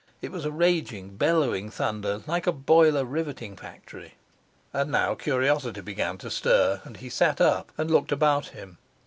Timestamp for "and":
4.73-4.89, 6.85-6.97, 7.77-7.91